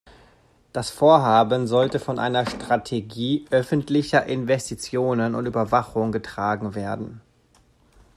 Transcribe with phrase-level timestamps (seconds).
[0.73, 7.21] Das Vorhaben sollte von einer Strategie öffentlicher Investitionen und Überwachung getragen werden.